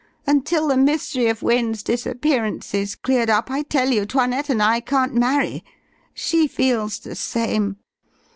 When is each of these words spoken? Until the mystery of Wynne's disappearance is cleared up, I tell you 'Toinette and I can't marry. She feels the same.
Until 0.25 0.67
the 0.69 0.77
mystery 0.77 1.27
of 1.27 1.43
Wynne's 1.43 1.83
disappearance 1.83 2.73
is 2.73 2.95
cleared 2.95 3.29
up, 3.29 3.51
I 3.51 3.61
tell 3.61 3.91
you 3.91 4.03
'Toinette 4.07 4.49
and 4.49 4.63
I 4.63 4.79
can't 4.79 5.13
marry. 5.13 5.63
She 6.15 6.47
feels 6.47 6.97
the 6.97 7.13
same. 7.13 7.77